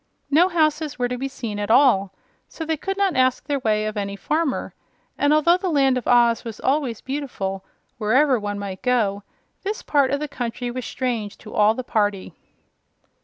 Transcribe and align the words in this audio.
No 0.31 0.49
houses 0.49 0.97
were 0.97 1.07
to 1.07 1.17
be 1.19 1.27
seen 1.27 1.59
at 1.59 1.69
all, 1.69 2.11
so 2.49 2.65
they 2.65 2.75
could 2.75 2.97
not 2.97 3.15
ask 3.15 3.45
their 3.45 3.59
way 3.59 3.85
of 3.85 3.95
any 3.97 4.15
farmer; 4.15 4.73
and 5.15 5.31
although 5.31 5.57
the 5.57 5.69
Land 5.69 5.95
of 5.95 6.07
Oz 6.07 6.43
was 6.43 6.59
always 6.59 7.01
beautiful, 7.01 7.63
wherever 7.99 8.39
one 8.39 8.57
might 8.57 8.81
go, 8.81 9.21
this 9.61 9.83
part 9.83 10.09
of 10.09 10.19
the 10.19 10.27
country 10.27 10.71
was 10.71 10.85
strange 10.85 11.37
to 11.37 11.53
all 11.53 11.75
the 11.75 11.83
party. 11.83 12.33